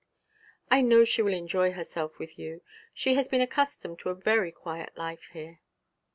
'I 0.71 0.81
know 0.81 1.05
she 1.05 1.21
will 1.21 1.35
enjoy 1.35 1.73
herself 1.73 2.17
with 2.17 2.39
you. 2.39 2.63
She 2.91 3.13
has 3.13 3.27
been 3.27 3.39
accustomed 3.39 3.99
to 3.99 4.09
a 4.09 4.15
very 4.15 4.51
quiet 4.51 4.97
life 4.97 5.29
here.' 5.33 5.59